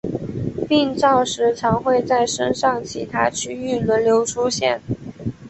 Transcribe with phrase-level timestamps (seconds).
[0.67, 4.81] 病灶时常会在身上其他区域轮流出现。